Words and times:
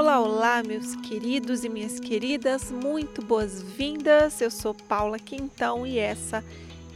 Olá, 0.00 0.18
olá, 0.18 0.62
meus 0.62 0.96
queridos 0.96 1.62
e 1.62 1.68
minhas 1.68 2.00
queridas, 2.00 2.70
muito 2.70 3.20
boas-vindas. 3.20 4.40
Eu 4.40 4.50
sou 4.50 4.72
Paula 4.72 5.18
Quintão 5.18 5.86
e 5.86 5.98
essa 5.98 6.42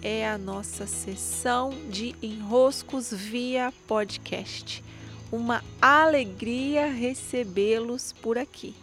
é 0.01 0.27
a 0.27 0.39
nossa 0.39 0.87
sessão 0.87 1.75
de 1.91 2.17
enroscos 2.23 3.13
via 3.13 3.71
podcast. 3.87 4.83
Uma 5.31 5.63
alegria 5.83 6.87
recebê-los 6.87 8.15
por 8.23 8.39
aqui. 8.39 8.75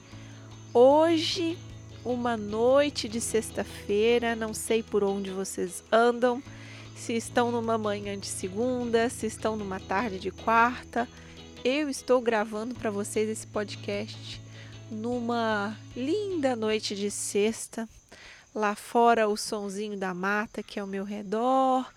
Hoje, 0.72 1.58
uma 2.06 2.38
noite 2.38 3.10
de 3.10 3.20
sexta-feira, 3.20 4.36
não 4.36 4.54
sei 4.54 4.84
por 4.84 5.04
onde 5.04 5.32
vocês 5.32 5.84
andam, 5.92 6.44
se 6.96 7.14
estão 7.14 7.52
numa 7.52 7.76
manhã 7.76 8.16
de 8.20 8.28
segunda, 8.28 9.10
se 9.10 9.26
estão 9.26 9.56
numa 9.56 9.80
tarde 9.80 10.20
de 10.20 10.30
quarta 10.30 11.10
eu 11.64 11.90
estou 11.90 12.20
gravando 12.20 12.74
para 12.74 12.90
vocês 12.90 13.30
esse 13.30 13.46
podcast 13.46 14.42
numa 14.90 15.78
linda 15.96 16.56
noite 16.56 16.96
de 16.96 17.12
sexta. 17.12 17.88
Lá 18.54 18.76
fora 18.76 19.30
o 19.30 19.38
sonzinho 19.38 19.98
da 19.98 20.14
mata 20.14 20.64
que 20.64 20.80
é 20.80 20.82
ao 20.82 20.88
meu 20.88 21.04
redor, 21.04 21.88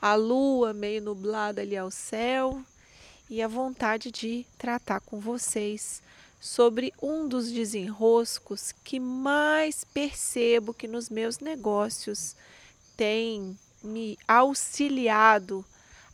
a 0.00 0.14
lua 0.14 0.72
meio 0.72 1.02
nublada 1.02 1.60
ali 1.60 1.76
ao 1.76 1.90
céu 1.90 2.62
e 3.28 3.42
a 3.42 3.48
vontade 3.48 4.10
de 4.10 4.46
tratar 4.56 5.00
com 5.00 5.20
vocês 5.20 6.02
sobre 6.40 6.92
um 7.02 7.28
dos 7.28 7.52
desenroscos 7.52 8.72
que 8.82 8.98
mais 8.98 9.84
percebo 9.84 10.72
que 10.72 10.88
nos 10.88 11.10
meus 11.10 11.38
negócios 11.38 12.34
tem 12.96 13.56
me 13.82 14.18
auxiliado 14.26 15.62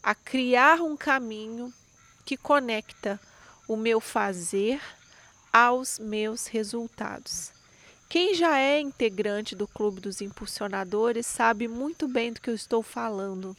a 0.02 0.14
criar 0.14 0.80
um 0.82 0.96
caminho 0.96 1.72
que 2.26 2.36
conecta 2.36 3.20
o 3.68 3.76
meu 3.76 4.00
fazer 4.00 4.82
aos 5.52 5.98
meus 5.98 6.48
resultados. 6.48 7.52
Quem 8.08 8.34
já 8.34 8.58
é 8.58 8.80
integrante 8.80 9.54
do 9.54 9.66
Clube 9.66 10.00
dos 10.00 10.20
Impulsionadores 10.20 11.24
sabe 11.24 11.66
muito 11.66 12.06
bem 12.06 12.32
do 12.32 12.40
que 12.40 12.50
eu 12.50 12.54
estou 12.54 12.82
falando. 12.82 13.56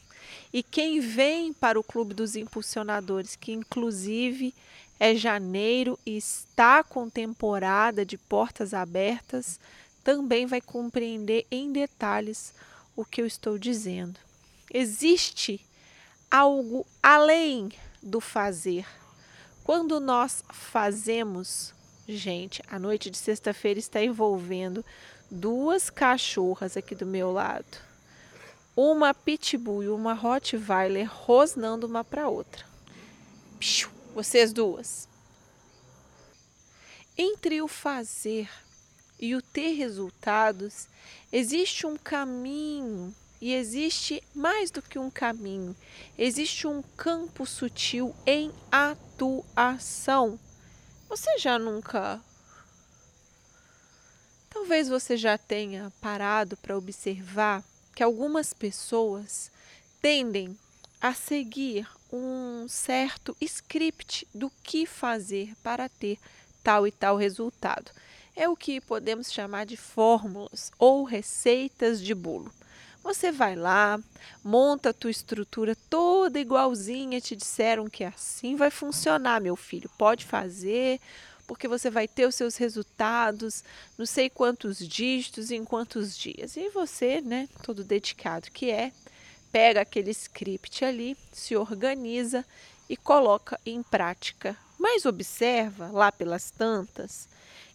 E 0.52 0.62
quem 0.62 1.00
vem 1.00 1.52
para 1.52 1.80
o 1.80 1.82
Clube 1.82 2.12
dos 2.12 2.36
Impulsionadores, 2.36 3.36
que 3.36 3.52
inclusive 3.52 4.54
é 5.00 5.14
janeiro 5.14 5.98
e 6.04 6.16
está 6.16 6.82
com 6.82 7.08
temporada 7.08 8.04
de 8.04 8.18
portas 8.18 8.74
abertas, 8.74 9.58
também 10.04 10.46
vai 10.46 10.60
compreender 10.60 11.46
em 11.50 11.72
detalhes 11.72 12.52
o 12.94 13.04
que 13.04 13.20
eu 13.20 13.26
estou 13.26 13.58
dizendo. 13.58 14.18
Existe 14.72 15.60
algo 16.30 16.86
além 17.02 17.70
do 18.02 18.20
fazer. 18.20 18.86
Quando 19.64 20.00
nós 20.00 20.42
fazemos, 20.50 21.74
gente, 22.08 22.62
a 22.70 22.78
noite 22.78 23.10
de 23.10 23.18
sexta-feira 23.18 23.78
está 23.78 24.02
envolvendo 24.02 24.84
duas 25.30 25.90
cachorras 25.90 26.76
aqui 26.76 26.94
do 26.94 27.04
meu 27.04 27.30
lado. 27.30 27.78
Uma 28.74 29.12
pitbull 29.12 29.82
e 29.82 29.88
uma 29.88 30.14
rottweiler 30.14 31.10
rosnando 31.12 31.86
uma 31.86 32.04
para 32.04 32.28
outra. 32.28 32.64
Vocês 34.14 34.52
duas. 34.52 35.08
Entre 37.16 37.60
o 37.60 37.68
fazer 37.68 38.48
e 39.18 39.34
o 39.34 39.42
ter 39.42 39.72
resultados, 39.72 40.86
existe 41.32 41.86
um 41.86 41.96
caminho 41.96 43.14
e 43.40 43.54
existe 43.54 44.22
mais 44.34 44.70
do 44.70 44.82
que 44.82 44.98
um 44.98 45.10
caminho, 45.10 45.76
existe 46.16 46.66
um 46.66 46.82
campo 46.96 47.46
sutil 47.46 48.14
em 48.26 48.52
atuação. 48.70 50.38
Você 51.08 51.38
já 51.38 51.58
nunca. 51.58 52.20
Talvez 54.50 54.88
você 54.88 55.16
já 55.16 55.38
tenha 55.38 55.92
parado 56.00 56.56
para 56.56 56.76
observar 56.76 57.62
que 57.94 58.02
algumas 58.02 58.52
pessoas 58.52 59.50
tendem 60.02 60.58
a 61.00 61.14
seguir 61.14 61.86
um 62.12 62.66
certo 62.68 63.36
script 63.40 64.26
do 64.34 64.50
que 64.62 64.86
fazer 64.86 65.54
para 65.62 65.88
ter 65.88 66.18
tal 66.62 66.86
e 66.86 66.92
tal 66.92 67.16
resultado. 67.16 67.90
É 68.34 68.48
o 68.48 68.56
que 68.56 68.80
podemos 68.80 69.32
chamar 69.32 69.66
de 69.66 69.76
fórmulas 69.76 70.70
ou 70.78 71.04
receitas 71.04 72.00
de 72.00 72.14
bolo. 72.14 72.52
Você 73.08 73.32
vai 73.32 73.56
lá, 73.56 73.98
monta 74.44 74.90
a 74.90 74.92
tua 74.92 75.10
estrutura 75.10 75.74
toda 75.88 76.38
igualzinha, 76.38 77.22
te 77.22 77.34
disseram 77.34 77.88
que 77.88 78.04
assim 78.04 78.54
vai 78.54 78.70
funcionar, 78.70 79.40
meu 79.40 79.56
filho. 79.56 79.90
Pode 79.96 80.26
fazer, 80.26 81.00
porque 81.46 81.66
você 81.66 81.88
vai 81.88 82.06
ter 82.06 82.26
os 82.26 82.34
seus 82.34 82.58
resultados, 82.58 83.64
não 83.96 84.04
sei 84.04 84.28
quantos 84.28 84.86
dígitos 84.86 85.50
em 85.50 85.64
quantos 85.64 86.18
dias. 86.18 86.54
E 86.58 86.68
você, 86.68 87.22
né, 87.22 87.48
todo 87.62 87.82
dedicado 87.82 88.50
que 88.50 88.70
é, 88.70 88.92
pega 89.50 89.80
aquele 89.80 90.10
script 90.10 90.84
ali, 90.84 91.16
se 91.32 91.56
organiza 91.56 92.44
e 92.90 92.94
coloca 92.94 93.58
em 93.64 93.82
prática. 93.82 94.54
Mas 94.78 95.06
observa 95.06 95.90
lá 95.90 96.12
pelas 96.12 96.50
tantas 96.50 97.26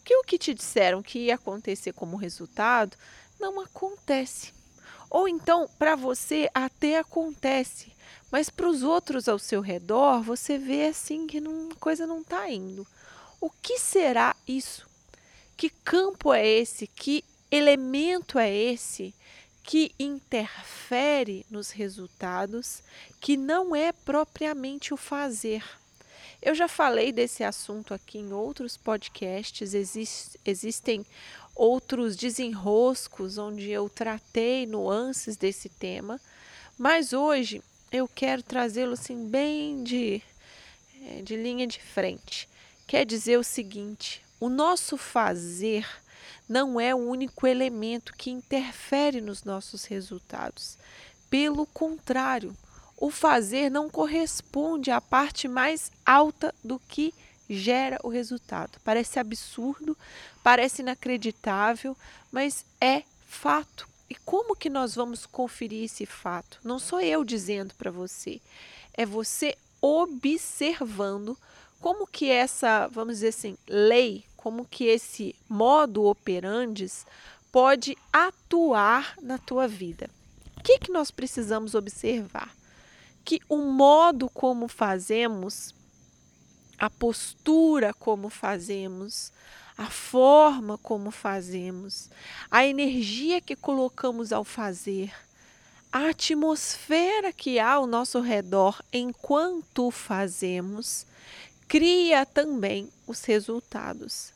que 0.06 0.16
o 0.16 0.24
que 0.24 0.38
te 0.38 0.54
disseram 0.54 1.02
que 1.02 1.18
ia 1.18 1.34
acontecer 1.34 1.92
como 1.92 2.18
resultado 2.18 2.96
não 3.40 3.60
acontece. 3.60 4.62
Ou 5.14 5.28
então, 5.28 5.70
para 5.78 5.96
você 5.96 6.50
até 6.56 6.98
acontece, 6.98 7.94
mas 8.32 8.50
para 8.50 8.68
os 8.68 8.82
outros 8.82 9.30
ao 9.30 9.38
seu 9.38 9.62
redor, 9.62 10.24
você 10.24 10.58
vê 10.58 10.88
assim 10.88 11.28
que 11.28 11.38
a 11.38 11.76
coisa 11.80 12.08
não 12.08 12.22
está 12.22 12.50
indo. 12.50 12.86
O 13.40 13.48
que 13.48 13.78
será 13.78 14.36
isso? 14.48 14.90
Que 15.56 15.70
campo 15.70 16.34
é 16.34 16.44
esse? 16.44 16.88
Que 16.88 17.24
elemento 17.52 18.40
é 18.40 18.52
esse 18.52 19.14
que 19.62 19.94
interfere 20.00 21.46
nos 21.48 21.70
resultados, 21.70 22.82
que 23.22 23.38
não 23.38 23.76
é 23.76 23.92
propriamente 23.92 24.96
o 24.96 24.98
fazer? 24.98 25.64
Eu 26.46 26.54
já 26.54 26.68
falei 26.68 27.14
desse 27.14 27.42
assunto 27.42 27.94
aqui 27.94 28.18
em 28.18 28.34
outros 28.34 28.76
podcasts, 28.76 29.74
exist, 29.74 30.38
existem 30.44 31.06
outros 31.56 32.18
desenroscos 32.18 33.38
onde 33.38 33.70
eu 33.72 33.88
tratei 33.88 34.66
nuances 34.66 35.38
desse 35.38 35.70
tema, 35.70 36.20
mas 36.78 37.14
hoje 37.14 37.64
eu 37.90 38.10
quero 38.10 38.44
trazê-lo 38.44 38.92
assim 38.92 39.30
bem 39.30 39.86
de, 39.86 40.22
eh, 41.02 41.22
de 41.22 41.38
linha 41.38 41.66
de 41.66 41.80
frente. 41.80 42.50
Quer 42.86 43.06
dizer 43.06 43.40
o 43.40 43.44
seguinte: 43.44 44.22
o 44.38 44.50
nosso 44.50 44.98
fazer 44.98 45.88
não 46.50 46.78
é 46.78 46.94
o 46.94 46.98
único 46.98 47.48
elemento 47.48 48.14
que 48.18 48.30
interfere 48.30 49.22
nos 49.22 49.46
nossos 49.46 49.86
resultados. 49.86 50.78
Pelo 51.30 51.66
contrário, 51.68 52.54
o 53.04 53.12
fazer 53.12 53.70
não 53.70 53.90
corresponde 53.90 54.90
à 54.90 55.02
parte 55.02 55.46
mais 55.46 55.92
alta 56.06 56.56
do 56.64 56.80
que 56.80 57.14
gera 57.50 58.00
o 58.02 58.08
resultado. 58.08 58.80
Parece 58.82 59.20
absurdo, 59.20 59.98
parece 60.42 60.82
inacreditável, 60.82 61.98
mas 62.32 62.64
é 62.80 63.04
fato. 63.28 63.90
E 64.10 64.16
como 64.16 64.56
que 64.56 64.70
nós 64.70 64.96
vamos 64.96 65.26
conferir 65.26 65.84
esse 65.84 66.06
fato? 66.06 66.62
Não 66.64 66.80
sou 66.80 67.02
eu 67.02 67.26
dizendo 67.26 67.74
para 67.76 67.92
você, 67.92 68.40
é 68.94 69.06
você 69.06 69.58
observando 69.82 71.38
como 71.82 72.08
que 72.08 72.30
essa, 72.30 72.88
vamos 72.88 73.16
dizer 73.16 73.28
assim, 73.28 73.58
lei, 73.68 74.24
como 74.38 74.64
que 74.64 74.86
esse 74.86 75.36
modo 75.50 76.06
operandis 76.06 77.06
pode 77.52 77.98
atuar 78.14 79.18
na 79.22 79.38
tua 79.38 79.68
vida. 79.68 80.10
O 80.58 80.64
que, 80.64 80.80
que 80.80 80.90
nós 80.90 81.12
precisamos 81.12 81.76
observar? 81.76 82.63
Que 83.24 83.40
o 83.48 83.58
modo 83.58 84.30
como 84.30 84.68
fazemos 84.68 85.74
a 86.84 86.90
postura 86.90 87.94
como 87.94 88.30
fazemos, 88.30 89.32
a 89.78 89.90
forma 89.90 90.78
como 90.78 91.12
fazemos, 91.12 92.10
a 92.52 92.66
energia 92.66 93.40
que 93.40 93.56
colocamos 93.56 94.34
ao 94.34 94.44
fazer, 94.44 95.14
a 95.92 96.10
atmosfera 96.10 97.32
que 97.32 97.58
há 97.60 97.72
ao 97.72 97.88
nosso 97.88 98.20
redor 98.20 98.84
enquanto 98.92 99.92
fazemos, 99.92 101.06
cria 101.68 102.26
também 102.26 102.92
os 103.08 103.24
resultados. 103.24 104.34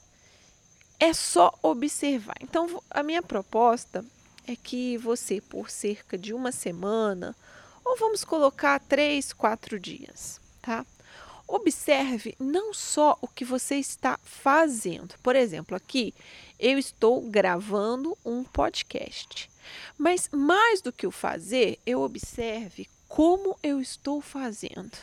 É 0.99 1.13
só 1.13 1.53
observar. 1.61 2.37
Então, 2.41 2.81
a 2.89 3.03
minha 3.03 3.21
proposta 3.21 4.05
é 4.47 4.55
que 4.55 4.97
você, 4.97 5.41
por 5.41 5.69
cerca 5.69 6.17
de 6.17 6.33
uma 6.33 6.51
semana, 6.51 7.35
ou 7.89 7.97
vamos 7.97 8.23
colocar 8.23 8.79
três, 8.79 9.31
quatro 9.31 9.79
dias, 9.79 10.41
tá? 10.61 10.85
Observe 11.47 12.35
não 12.37 12.73
só 12.73 13.17
o 13.21 13.27
que 13.27 13.45
você 13.45 13.75
está 13.75 14.19
fazendo. 14.23 15.15
Por 15.23 15.35
exemplo, 15.35 15.75
aqui 15.77 16.13
eu 16.59 16.77
estou 16.77 17.21
gravando 17.21 18.17
um 18.25 18.43
podcast. 18.43 19.49
Mas 19.97 20.29
mais 20.31 20.81
do 20.81 20.91
que 20.91 21.07
o 21.07 21.11
fazer, 21.11 21.79
eu 21.85 22.01
observe 22.01 22.89
como 23.07 23.57
eu 23.63 23.79
estou 23.79 24.19
fazendo. 24.21 24.97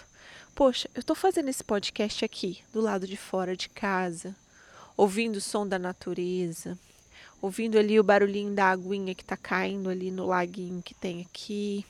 Poxa, 0.55 0.91
eu 0.95 1.01
estou 1.01 1.17
fazendo 1.17 1.49
esse 1.49 1.65
podcast 1.65 2.23
aqui, 2.23 2.63
do 2.71 2.83
lado 2.83 3.07
de 3.07 3.17
fora 3.17 3.57
de 3.57 3.71
casa. 3.71 4.37
ouvindo 4.97 5.37
o 5.37 5.41
som 5.41 5.67
da 5.67 5.79
natureza, 5.79 6.79
ouvindo 7.41 7.79
ali 7.79 7.99
o 7.99 8.05
barulhinho 8.05 8.55
da 8.55 8.67
aguinha 8.67 9.15
que 9.15 9.23
está 9.23 9.37
caindo 9.37 9.89
ali 9.89 10.11
no 10.11 10.27
laguinho 10.27 10.83
que 10.83 10.95
tem 10.95 11.23
aqui. 11.23 11.85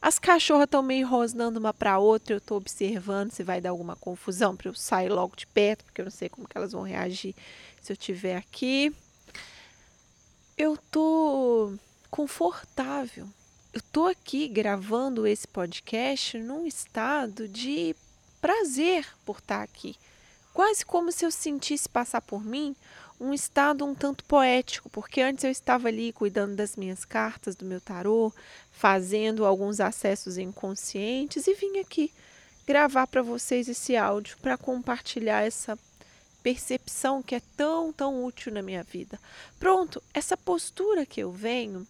As 0.00 0.18
cachorras 0.18 0.64
estão 0.64 0.82
meio 0.82 1.06
rosnando 1.06 1.58
uma 1.58 1.72
para 1.72 1.98
outra, 1.98 2.34
eu 2.34 2.38
estou 2.38 2.56
observando 2.56 3.30
se 3.32 3.42
vai 3.42 3.60
dar 3.60 3.70
alguma 3.70 3.96
confusão 3.96 4.56
para 4.56 4.68
eu 4.68 4.74
sair 4.74 5.08
logo 5.08 5.36
de 5.36 5.46
perto, 5.46 5.84
porque 5.84 6.00
eu 6.00 6.04
não 6.04 6.12
sei 6.12 6.28
como 6.28 6.48
que 6.48 6.56
elas 6.56 6.72
vão 6.72 6.82
reagir 6.82 7.34
se 7.80 7.92
eu 7.92 7.94
estiver 7.94 8.36
aqui. 8.36 8.94
Eu 10.56 10.76
tô 10.90 11.72
confortável. 12.10 13.28
Eu 13.72 13.80
tô 13.90 14.06
aqui 14.06 14.48
gravando 14.48 15.26
esse 15.26 15.48
podcast 15.48 16.38
num 16.38 16.66
estado 16.66 17.48
de 17.48 17.96
prazer 18.40 19.06
por 19.24 19.38
estar 19.38 19.62
aqui. 19.62 19.96
Quase 20.52 20.84
como 20.84 21.10
se 21.10 21.24
eu 21.24 21.30
sentisse 21.30 21.88
passar 21.88 22.20
por 22.20 22.44
mim 22.44 22.76
um 23.22 23.32
estado 23.32 23.84
um 23.84 23.94
tanto 23.94 24.24
poético, 24.24 24.90
porque 24.90 25.20
antes 25.20 25.44
eu 25.44 25.50
estava 25.50 25.86
ali 25.86 26.12
cuidando 26.12 26.56
das 26.56 26.74
minhas 26.74 27.04
cartas, 27.04 27.54
do 27.54 27.64
meu 27.64 27.80
tarô, 27.80 28.32
fazendo 28.72 29.46
alguns 29.46 29.78
acessos 29.78 30.36
inconscientes 30.36 31.46
e 31.46 31.54
vim 31.54 31.78
aqui 31.78 32.12
gravar 32.66 33.06
para 33.06 33.22
vocês 33.22 33.68
esse 33.68 33.96
áudio 33.96 34.36
para 34.42 34.58
compartilhar 34.58 35.42
essa 35.42 35.78
percepção 36.42 37.22
que 37.22 37.36
é 37.36 37.42
tão, 37.56 37.92
tão 37.92 38.24
útil 38.24 38.52
na 38.52 38.60
minha 38.60 38.82
vida. 38.82 39.20
Pronto, 39.60 40.02
essa 40.12 40.36
postura 40.36 41.06
que 41.06 41.20
eu 41.20 41.30
venho, 41.30 41.86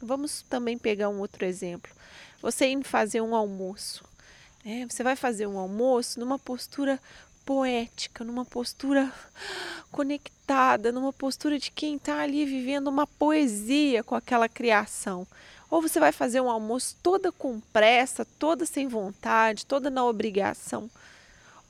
vamos 0.00 0.40
também 0.48 0.78
pegar 0.78 1.10
um 1.10 1.20
outro 1.20 1.44
exemplo. 1.44 1.92
Você 2.40 2.66
indo 2.66 2.88
fazer 2.88 3.20
um 3.20 3.34
almoço. 3.34 4.02
Né? 4.64 4.86
Você 4.88 5.02
vai 5.02 5.14
fazer 5.14 5.46
um 5.46 5.58
almoço 5.58 6.18
numa 6.18 6.38
postura 6.38 6.98
poética, 7.50 8.22
numa 8.22 8.44
postura 8.44 9.12
conectada, 9.90 10.92
numa 10.92 11.12
postura 11.12 11.58
de 11.58 11.72
quem 11.72 11.96
está 11.96 12.20
ali 12.20 12.44
vivendo 12.44 12.86
uma 12.86 13.08
poesia 13.08 14.04
com 14.04 14.14
aquela 14.14 14.48
criação. 14.48 15.26
Ou 15.68 15.82
você 15.82 15.98
vai 15.98 16.12
fazer 16.12 16.40
um 16.40 16.48
almoço 16.48 16.96
toda 17.02 17.32
com 17.32 17.58
pressa, 17.72 18.24
toda 18.38 18.64
sem 18.64 18.86
vontade, 18.86 19.66
toda 19.66 19.90
na 19.90 20.04
obrigação. 20.04 20.88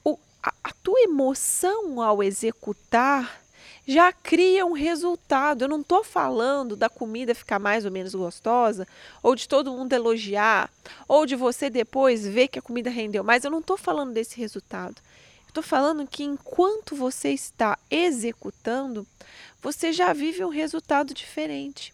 O, 0.05 0.19
a, 0.43 0.53
a 0.63 0.73
tua 0.83 1.01
emoção 1.01 2.03
ao 2.03 2.23
executar 2.23 3.41
já 3.89 4.13
cria 4.13 4.67
um 4.67 4.73
resultado. 4.73 5.63
Eu 5.63 5.69
não 5.69 5.81
estou 5.81 6.05
falando 6.05 6.77
da 6.77 6.91
comida 6.91 7.35
ficar 7.35 7.59
mais 7.59 7.87
ou 7.87 7.91
menos 7.91 8.15
gostosa, 8.15 8.87
ou 9.23 9.35
de 9.35 9.49
todo 9.49 9.73
mundo 9.73 9.95
elogiar, 9.95 10.71
ou 11.09 11.25
de 11.25 11.37
você 11.37 11.71
depois 11.71 12.27
ver 12.27 12.49
que 12.49 12.59
a 12.59 12.63
comida 12.63 12.91
rendeu 12.91 13.25
mais. 13.25 13.45
Eu 13.45 13.51
não 13.51 13.61
estou 13.61 13.79
falando 13.79 14.13
desse 14.13 14.37
resultado. 14.37 15.01
Estou 15.51 15.65
falando 15.65 16.07
que 16.07 16.23
enquanto 16.23 16.95
você 16.95 17.31
está 17.31 17.77
executando, 17.91 19.05
você 19.61 19.93
já 19.93 20.13
vive 20.13 20.45
um 20.45 20.49
resultado 20.49 21.13
diferente. 21.13 21.93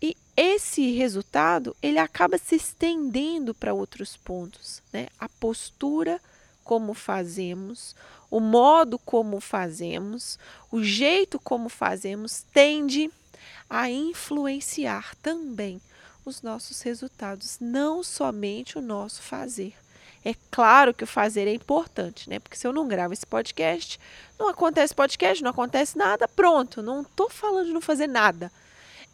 E 0.00 0.16
esse 0.36 0.92
resultado, 0.92 1.76
ele 1.82 1.98
acaba 1.98 2.38
se 2.38 2.54
estendendo 2.54 3.52
para 3.52 3.74
outros 3.74 4.16
pontos, 4.16 4.80
né? 4.92 5.08
A 5.18 5.28
postura 5.28 6.20
como 6.62 6.94
fazemos, 6.94 7.96
o 8.30 8.38
modo 8.38 8.96
como 8.96 9.40
fazemos, 9.40 10.38
o 10.70 10.80
jeito 10.80 11.40
como 11.40 11.68
fazemos 11.68 12.44
tende 12.54 13.10
a 13.68 13.90
influenciar 13.90 15.16
também 15.16 15.82
os 16.24 16.42
nossos 16.42 16.80
resultados, 16.82 17.56
não 17.60 18.04
somente 18.04 18.78
o 18.78 18.80
nosso 18.80 19.20
fazer. 19.20 19.74
É 20.24 20.34
claro 20.50 20.92
que 20.92 21.04
o 21.04 21.06
fazer 21.06 21.46
é 21.46 21.54
importante, 21.54 22.28
né? 22.28 22.38
Porque 22.38 22.56
se 22.56 22.66
eu 22.66 22.72
não 22.72 22.88
gravo 22.88 23.12
esse 23.12 23.26
podcast, 23.26 23.98
não 24.38 24.48
acontece 24.48 24.94
podcast, 24.94 25.42
não 25.42 25.50
acontece 25.50 25.96
nada, 25.96 26.26
pronto. 26.28 26.82
Não 26.82 27.02
estou 27.02 27.30
falando 27.30 27.66
de 27.66 27.72
não 27.72 27.80
fazer 27.80 28.06
nada. 28.06 28.50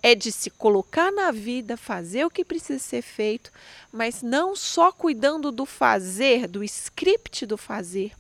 É 0.03 0.15
de 0.15 0.31
se 0.31 0.51
colocar 0.51 1.11
na 1.13 1.31
vida, 1.31 1.77
fazer 1.77 2.25
o 2.25 2.31
que 2.31 2.45
precisa 2.45 2.79
ser 2.79 3.03
feito, 3.03 3.51
mas 3.91 4.23
não 4.23 4.55
só 4.55 4.93
cuidando 4.93 5.51
do 5.51 5.65
fazer, 5.65 6.47
do 6.47 6.63
script 6.63 7.47
do 7.47 7.57
fazer, 7.57 8.13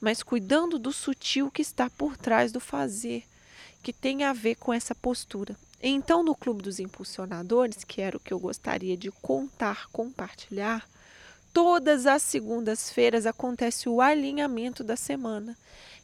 mas 0.00 0.22
cuidando 0.22 0.78
do 0.78 0.92
sutil 0.92 1.50
que 1.50 1.62
está 1.62 1.88
por 1.88 2.16
trás 2.16 2.52
do 2.52 2.60
fazer, 2.60 3.24
que 3.82 3.92
tem 3.92 4.24
a 4.24 4.34
ver 4.34 4.56
com 4.56 4.72
essa 4.72 4.94
postura. 4.94 5.56
Então, 5.82 6.22
no 6.22 6.34
Clube 6.34 6.62
dos 6.62 6.78
Impulsionadores, 6.78 7.84
que 7.84 8.00
era 8.00 8.16
o 8.16 8.20
que 8.20 8.32
eu 8.32 8.38
gostaria 8.38 8.96
de 8.96 9.10
contar, 9.10 9.86
compartilhar, 9.92 10.86
todas 11.54 12.04
as 12.04 12.20
segundas-feiras 12.20 13.24
acontece 13.24 13.88
o 13.88 14.00
alinhamento 14.00 14.82
da 14.82 14.96
semana, 14.96 15.56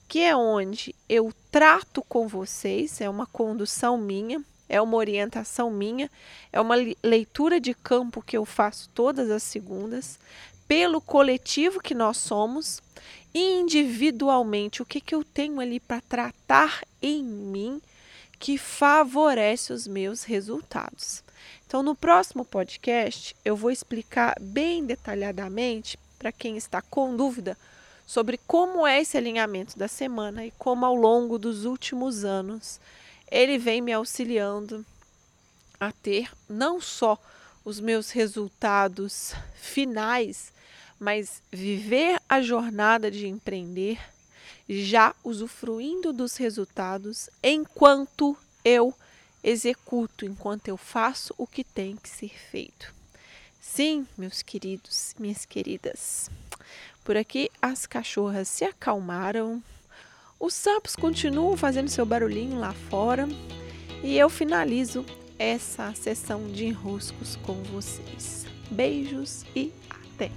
que 0.08 0.20
é 0.20 0.34
onde 0.34 0.94
eu 1.08 1.32
trato 1.50 2.02
com 2.02 2.28
vocês, 2.28 3.00
é 3.00 3.10
uma 3.10 3.26
condução 3.26 3.98
minha, 3.98 4.42
é 4.68 4.80
uma 4.80 4.96
orientação 4.96 5.68
minha, 5.68 6.08
é 6.52 6.60
uma 6.60 6.76
leitura 7.02 7.60
de 7.60 7.74
campo 7.74 8.22
que 8.22 8.36
eu 8.36 8.44
faço 8.44 8.88
todas 8.94 9.28
as 9.28 9.42
segundas, 9.42 10.20
pelo 10.68 11.00
coletivo 11.00 11.80
que 11.80 11.94
nós 11.96 12.16
somos, 12.18 12.80
individualmente, 13.34 14.82
o 14.82 14.86
que, 14.86 15.00
que 15.00 15.14
eu 15.16 15.24
tenho 15.24 15.58
ali 15.58 15.80
para 15.80 16.00
tratar 16.00 16.80
em 17.02 17.24
mim 17.24 17.82
que 18.38 18.56
favorece 18.56 19.72
os 19.72 19.88
meus 19.88 20.22
resultados. 20.22 21.24
Então, 21.70 21.84
no 21.84 21.94
próximo 21.94 22.44
podcast, 22.44 23.36
eu 23.44 23.54
vou 23.54 23.70
explicar 23.70 24.34
bem 24.40 24.84
detalhadamente 24.84 25.96
para 26.18 26.32
quem 26.32 26.56
está 26.56 26.82
com 26.82 27.14
dúvida 27.14 27.56
sobre 28.04 28.40
como 28.44 28.84
é 28.84 29.00
esse 29.00 29.16
alinhamento 29.16 29.78
da 29.78 29.86
semana 29.86 30.44
e 30.44 30.50
como 30.58 30.84
ao 30.84 30.96
longo 30.96 31.38
dos 31.38 31.64
últimos 31.64 32.24
anos 32.24 32.80
ele 33.30 33.56
vem 33.56 33.80
me 33.80 33.92
auxiliando 33.92 34.84
a 35.78 35.92
ter 35.92 36.32
não 36.48 36.80
só 36.80 37.16
os 37.64 37.78
meus 37.78 38.10
resultados 38.10 39.32
finais, 39.54 40.52
mas 40.98 41.40
viver 41.52 42.20
a 42.28 42.42
jornada 42.42 43.12
de 43.12 43.28
empreender 43.28 44.00
já 44.68 45.14
usufruindo 45.22 46.12
dos 46.12 46.36
resultados 46.36 47.30
enquanto 47.40 48.36
eu 48.64 48.92
executo 49.42 50.24
enquanto 50.24 50.68
eu 50.68 50.76
faço 50.76 51.34
o 51.36 51.46
que 51.46 51.64
tem 51.64 51.96
que 51.96 52.08
ser 52.08 52.30
feito. 52.50 52.92
Sim, 53.60 54.06
meus 54.16 54.42
queridos, 54.42 55.14
minhas 55.18 55.44
queridas. 55.44 56.30
Por 57.04 57.16
aqui 57.16 57.50
as 57.60 57.86
cachorras 57.86 58.48
se 58.48 58.64
acalmaram, 58.64 59.62
os 60.38 60.54
sapos 60.54 60.96
continuam 60.96 61.56
fazendo 61.56 61.88
seu 61.88 62.06
barulhinho 62.06 62.58
lá 62.58 62.72
fora 62.72 63.28
e 64.02 64.16
eu 64.16 64.30
finalizo 64.30 65.04
essa 65.38 65.94
sessão 65.94 66.46
de 66.48 66.66
enroscos 66.66 67.36
com 67.36 67.62
vocês. 67.64 68.46
Beijos 68.70 69.44
e 69.54 69.72
até! 69.88 70.30